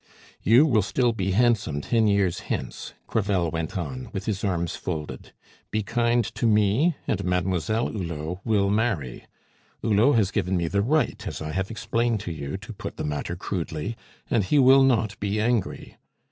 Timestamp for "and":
7.07-7.23, 14.27-14.43